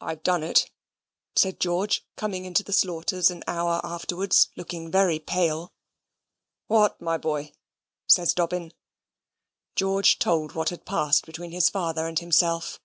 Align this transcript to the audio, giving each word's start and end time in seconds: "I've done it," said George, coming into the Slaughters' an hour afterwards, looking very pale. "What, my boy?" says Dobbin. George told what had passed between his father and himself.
"I've 0.00 0.22
done 0.22 0.42
it," 0.42 0.70
said 1.36 1.60
George, 1.60 2.06
coming 2.16 2.46
into 2.46 2.62
the 2.64 2.72
Slaughters' 2.72 3.30
an 3.30 3.44
hour 3.46 3.78
afterwards, 3.84 4.48
looking 4.56 4.90
very 4.90 5.18
pale. 5.18 5.74
"What, 6.68 7.02
my 7.02 7.18
boy?" 7.18 7.52
says 8.06 8.32
Dobbin. 8.32 8.72
George 9.76 10.18
told 10.18 10.52
what 10.54 10.70
had 10.70 10.86
passed 10.86 11.26
between 11.26 11.50
his 11.50 11.68
father 11.68 12.06
and 12.08 12.18
himself. 12.18 12.80